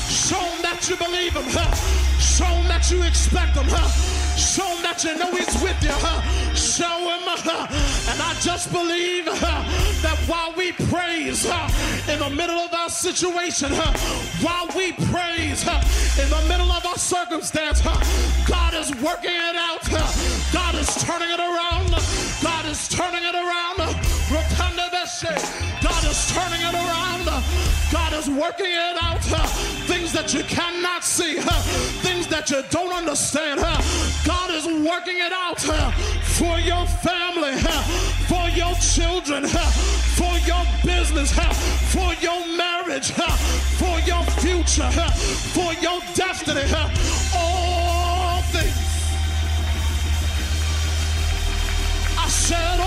[0.08, 2.13] Show Him that you believe Him.
[2.34, 3.68] Show Him that you expect Him.
[4.36, 5.94] Show him that you know he's with you.
[5.94, 6.20] Huh?
[6.54, 7.22] Show him.
[8.10, 11.44] And I just believe that while we praise
[12.10, 13.70] in the middle of our situation,
[14.42, 15.62] while we praise
[16.18, 17.80] in the middle of our circumstance,
[18.46, 19.88] God is working it out.
[20.52, 21.90] God is turning it around.
[22.42, 23.78] God is turning it around.
[23.78, 23.94] God
[26.04, 27.13] is turning it around.
[27.24, 29.22] God is working it out.
[29.86, 31.36] Things that you cannot see,
[32.02, 33.60] things that you don't understand.
[34.24, 37.56] God is working it out for your family,
[38.28, 41.32] for your children, for your business,
[41.92, 44.90] for your marriage, for your future,
[45.52, 46.64] for your destiny.
[47.34, 48.76] All things.
[52.18, 52.80] I said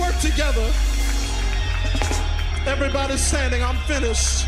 [0.00, 0.64] Work together.
[2.66, 3.62] Everybody's standing.
[3.62, 4.46] I'm finished.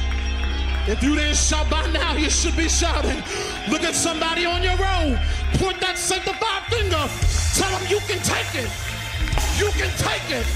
[0.87, 3.23] If you didn't shout by now, you should be shouting.
[3.71, 5.19] Look at somebody on your row.
[5.61, 7.05] Point that sanctified finger.
[7.55, 8.71] Tell them you can take it.
[9.61, 10.47] You can take it.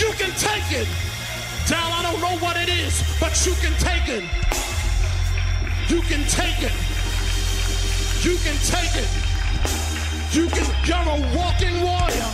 [0.00, 0.88] You can take it.
[1.68, 4.24] Dal, I don't know what it is, but you can take it.
[5.88, 6.72] You can take it.
[8.24, 9.19] You can take it.
[10.32, 12.30] You can, you're a walking warrior.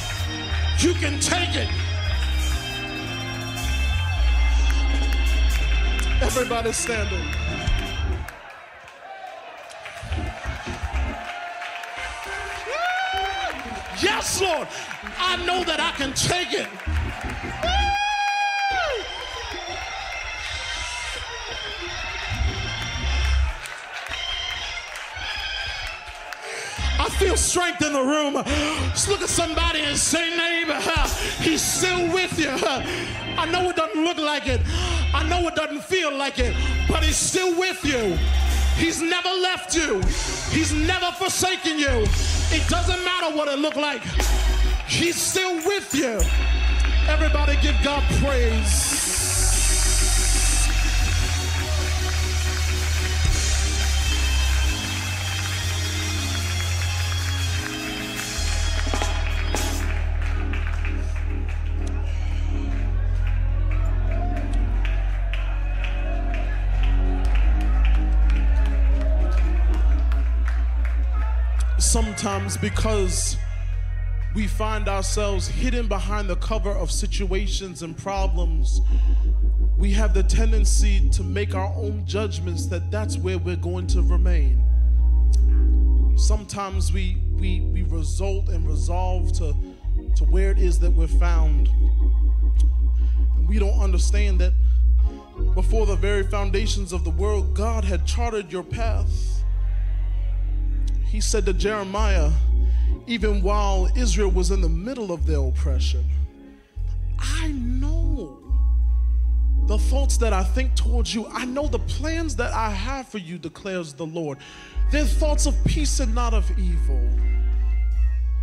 [0.81, 1.69] You can take it.
[6.21, 7.25] Everybody standing.
[14.03, 14.69] Yes, Lord.
[15.19, 16.69] I know that I can take it.
[27.19, 28.35] Feel strength in the room.
[28.93, 30.79] Just look at somebody and say, neighbor,
[31.41, 32.51] he's still with you.
[32.51, 34.61] I know it doesn't look like it.
[35.15, 36.55] I know it doesn't feel like it,
[36.89, 38.19] but he's still with you.
[38.77, 40.01] He's never left you.
[40.51, 42.05] He's never forsaken you.
[42.51, 44.03] It doesn't matter what it looked like.
[44.87, 46.21] He's still with you.
[47.09, 48.96] Everybody give God praise.
[71.97, 73.39] Sometimes because
[74.35, 78.83] we find ourselves hidden behind the cover of situations and problems,
[79.79, 84.03] we have the tendency to make our own judgments that that's where we're going to
[84.03, 84.63] remain.
[86.19, 89.55] Sometimes we we we result and resolve to
[90.17, 91.69] to where it is that we're found.
[93.39, 94.53] And we don't understand that
[95.55, 99.26] before the very foundations of the world, God had charted your path
[101.07, 102.31] he said to Jeremiah,
[103.07, 106.05] even while Israel was in the middle of their oppression,
[107.19, 108.39] I know
[109.67, 111.27] the thoughts that I think towards you.
[111.33, 114.39] I know the plans that I have for you, declares the Lord.
[114.91, 117.01] They're thoughts of peace and not of evil.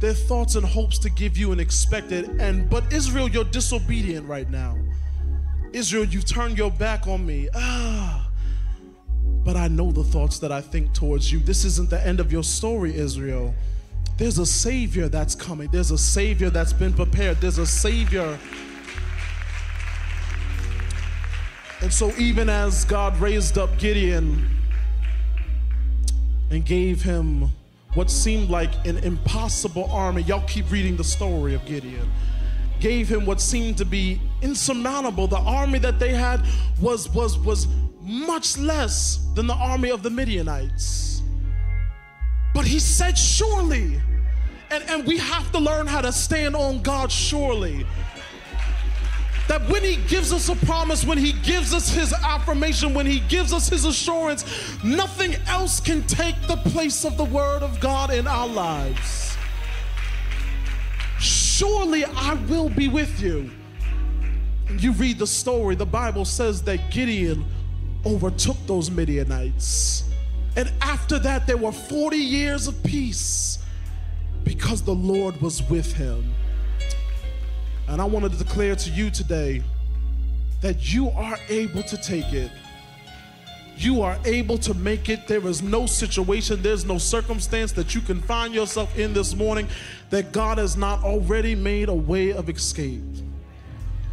[0.01, 2.69] They're thoughts and hopes to give you an expected end.
[2.69, 4.77] But Israel, you're disobedient right now.
[5.71, 7.47] Israel, you've turned your back on me.
[7.55, 8.22] Ah.
[9.43, 11.39] But I know the thoughts that I think towards you.
[11.39, 13.53] This isn't the end of your story, Israel.
[14.17, 15.69] There's a Savior that's coming.
[15.71, 17.41] There's a Savior that's been prepared.
[17.41, 18.37] There's a Savior.
[21.81, 24.49] And so, even as God raised up Gideon
[26.49, 27.49] and gave him
[27.95, 32.09] what seemed like an impossible army, y'all keep reading the story of Gideon,
[32.79, 35.27] gave him what seemed to be insurmountable.
[35.27, 36.41] The army that they had
[36.79, 37.67] was, was, was
[38.03, 41.21] much less than the army of the Midianites.
[42.53, 43.99] But he said, surely.
[44.69, 47.85] And, and we have to learn how to stand on God surely.
[49.47, 53.19] That when he gives us a promise, when he gives us his affirmation, when he
[53.21, 54.45] gives us his assurance,
[54.83, 59.35] nothing else can take the place of the word of God in our lives.
[61.19, 63.51] Surely I will be with you.
[64.77, 67.45] You read the story, the Bible says that Gideon
[68.05, 70.03] overtook those Midianites.
[70.55, 73.59] And after that, there were 40 years of peace
[74.43, 76.33] because the Lord was with him.
[77.87, 79.63] And I wanted to declare to you today
[80.61, 82.51] that you are able to take it.
[83.75, 85.27] You are able to make it.
[85.27, 89.67] There is no situation, there's no circumstance that you can find yourself in this morning
[90.11, 93.01] that God has not already made a way of escape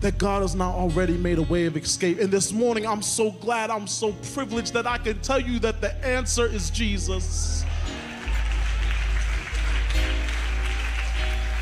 [0.01, 2.19] that God has not already made a way of escape.
[2.19, 5.81] And this morning, I'm so glad, I'm so privileged that I can tell you that
[5.81, 7.65] the answer is Jesus.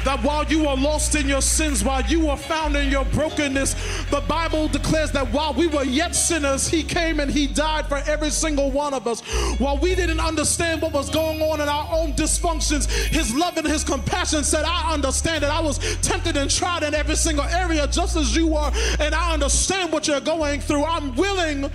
[0.08, 3.74] That while you were lost in your sins, while you were found in your brokenness,
[4.04, 7.98] the Bible declares that while we were yet sinners, He came and He died for
[8.06, 9.20] every single one of us.
[9.58, 13.66] While we didn't understand what was going on in our own dysfunctions, His love and
[13.66, 15.50] His compassion said, I understand it.
[15.50, 19.34] I was tempted and tried in every single area just as you are, and I
[19.34, 20.86] understand what you're going through.
[20.86, 21.70] I'm willing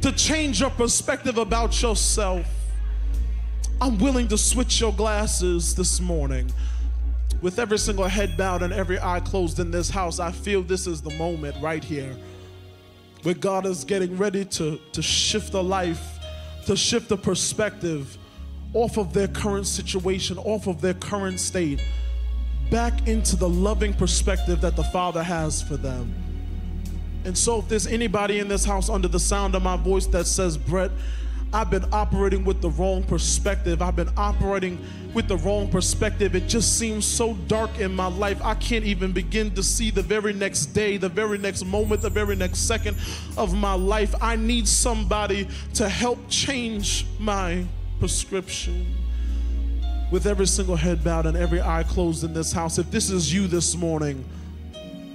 [0.00, 2.46] to change your perspective about yourself.
[3.78, 6.50] I'm willing to switch your glasses this morning
[7.44, 10.86] with every single head bowed and every eye closed in this house, I feel this
[10.86, 12.16] is the moment right here
[13.22, 16.18] where God is getting ready to, to shift the life,
[16.64, 18.16] to shift the perspective
[18.72, 21.84] off of their current situation, off of their current state,
[22.70, 26.14] back into the loving perspective that the Father has for them.
[27.26, 30.26] And so, if there's anybody in this house under the sound of my voice that
[30.26, 30.90] says, Brett,
[31.54, 33.80] I've been operating with the wrong perspective.
[33.80, 34.84] I've been operating
[35.14, 36.34] with the wrong perspective.
[36.34, 38.42] It just seems so dark in my life.
[38.42, 42.10] I can't even begin to see the very next day, the very next moment, the
[42.10, 42.96] very next second
[43.36, 44.16] of my life.
[44.20, 47.64] I need somebody to help change my
[48.00, 48.86] prescription.
[50.10, 53.32] With every single head bowed and every eye closed in this house, if this is
[53.32, 54.24] you this morning,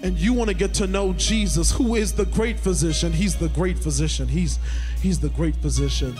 [0.01, 3.49] and you want to get to know Jesus, who is the great physician, he's the
[3.49, 4.27] great physician.
[4.27, 4.59] He's
[5.01, 6.17] he's the great physician.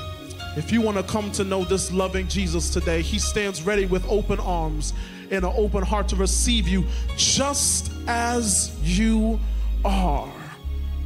[0.58, 4.06] If you want to come to know this loving Jesus today, he stands ready with
[4.10, 4.94] open arms
[5.32, 9.40] and an open heart to receive you just as you
[9.86, 10.34] are.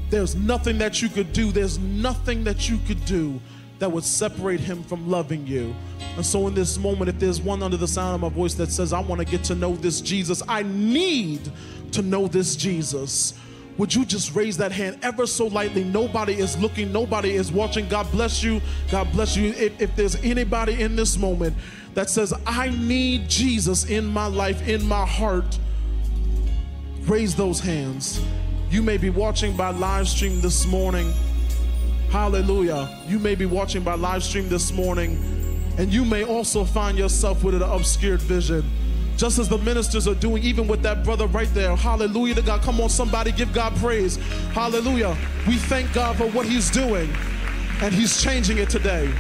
[0.09, 3.39] There's nothing that you could do, there's nothing that you could do
[3.80, 5.76] that would separate him from loving you.
[6.15, 8.71] And so, in this moment, if there's one under the sound of my voice that
[8.71, 11.51] says, I want to get to know this Jesus, I need
[11.94, 13.34] to know this Jesus,
[13.78, 15.84] would you just raise that hand ever so lightly?
[15.84, 17.88] Nobody is looking, nobody is watching.
[17.88, 18.62] God bless you.
[18.91, 19.50] God bless you.
[19.50, 21.56] If, if, there's anybody in this moment
[21.96, 25.58] that says, I need Jesus in my life, in my heart,
[27.02, 28.24] raise those hands.
[28.70, 31.12] You may be watching by live stream this morning.
[32.10, 33.04] Hallelujah.
[33.08, 35.18] You may be watching by live stream this morning,
[35.80, 38.64] and you may also find yourself with an obscured vision
[39.18, 41.76] just as the ministers are doing, even with that brother right there.
[41.76, 42.61] Hallelujah to God.
[42.61, 44.18] Come on, somebody give God praise.
[44.53, 45.16] Hallelujah.
[45.47, 47.09] We thank God for what He's doing,
[47.82, 49.14] and He's changing it today.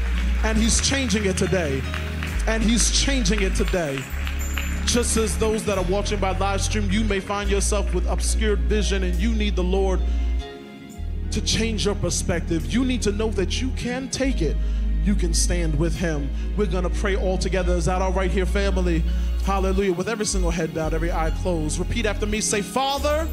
[0.43, 1.81] And He's changing it today.
[2.47, 4.03] And He's changing it today.
[4.85, 8.59] Just as those that are watching by live stream, you may find yourself with obscured
[8.61, 10.01] vision and you need the Lord
[11.31, 12.71] to change your perspective.
[12.73, 14.57] You need to know that you can take it
[15.03, 16.29] you can stand with him.
[16.57, 17.73] We're going to pray all together.
[17.73, 19.03] Is that all right here, family?
[19.45, 19.91] Hallelujah.
[19.93, 21.77] With every single head bowed, every eye closed.
[21.77, 22.39] Repeat after me.
[22.39, 23.27] Say, Father,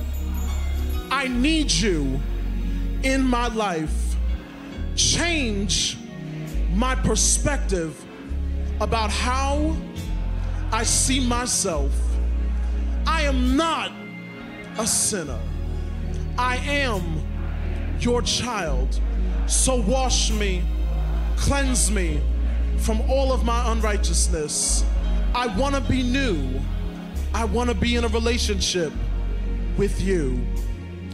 [1.11, 2.21] I need you
[3.03, 4.17] in my life.
[4.97, 5.97] Change
[6.73, 8.05] my perspective
[8.81, 9.77] about how
[10.73, 11.93] I see myself.
[13.07, 13.93] I am not
[14.79, 15.39] a sinner.
[16.39, 17.21] I am
[18.01, 19.01] your child.
[19.47, 20.63] So wash me,
[21.37, 22.21] cleanse me
[22.79, 24.85] from all of my unrighteousness.
[25.35, 26.61] I want to be new.
[27.33, 28.93] I want to be in a relationship
[29.77, 30.45] with you.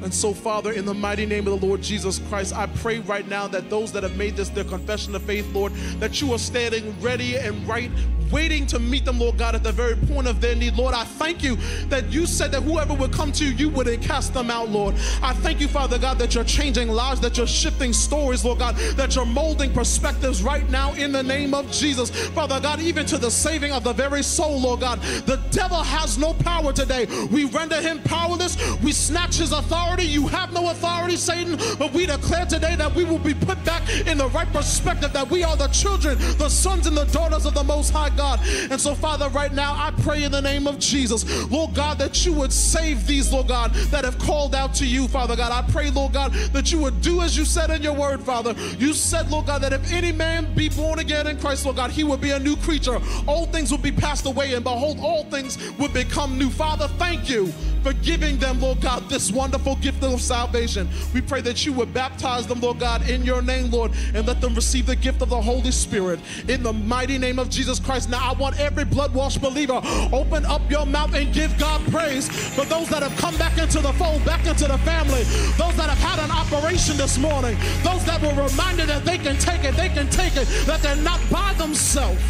[0.02, 3.26] And so, Father, in the mighty name of the Lord Jesus Christ, I pray right
[3.28, 6.38] now that those that have made this their confession of faith, Lord, that you are
[6.38, 7.90] standing ready and right
[8.32, 10.74] waiting to meet them, Lord God, at the very point of their need.
[10.74, 11.54] Lord, I thank you
[11.88, 14.96] that you said that whoever would come to you, you wouldn't cast them out, Lord.
[15.22, 18.74] I thank you, Father God, that you're changing lives, that you're shifting stories, Lord God,
[18.96, 22.10] that you're molding perspectives right now in the name of Jesus.
[22.30, 25.00] Father God, even to the saving of the very soul, Lord God.
[25.26, 27.06] The devil has no power today.
[27.30, 28.56] We render him powerless.
[28.82, 29.85] We snatch his authority.
[30.16, 33.82] You have no authority, Satan, but we declare today that we will be put back
[34.06, 37.54] in the right perspective, that we are the children, the sons and the daughters of
[37.54, 38.40] the Most High God.
[38.70, 42.24] And so, Father, right now, I pray in the name of Jesus, Lord God, that
[42.24, 45.52] you would save these, Lord God, that have called out to you, Father God.
[45.52, 48.54] I pray, Lord God, that you would do as you said in your word, Father.
[48.78, 51.90] You said, Lord God, that if any man be born again in Christ, Lord God,
[51.90, 53.00] he would be a new creature.
[53.26, 56.50] All things would be passed away, and behold, all things would become new.
[56.50, 57.52] Father, thank you
[57.86, 60.88] for giving them, Lord God, this wonderful gift of salvation.
[61.14, 64.40] We pray that you would baptize them, Lord God, in your name, Lord, and let
[64.40, 66.18] them receive the gift of the Holy Spirit
[66.48, 68.10] in the mighty name of Jesus Christ.
[68.10, 69.80] Now, I want every blood washed believer,
[70.12, 73.78] open up your mouth and give God praise for those that have come back into
[73.78, 75.22] the fold, back into the family,
[75.56, 79.38] those that have had an operation this morning, those that were reminded that they can
[79.38, 82.20] take it, they can take it, that they're not by themselves.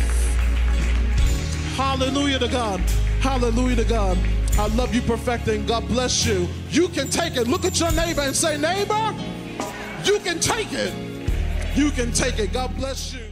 [1.77, 2.81] Hallelujah to God.
[3.21, 4.17] Hallelujah to God.
[4.59, 5.67] I love you perfecting.
[5.67, 6.49] God bless you.
[6.71, 7.49] You can take it.
[7.49, 9.15] Look at your neighbor and say, neighbor,
[10.03, 10.95] you can take it.
[11.77, 12.55] You can take it.
[12.55, 13.26] God bless you.